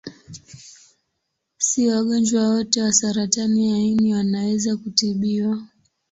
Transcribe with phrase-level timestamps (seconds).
[1.57, 5.67] Si wagonjwa wote wa saratani ya ini wanaweza kutibiwa.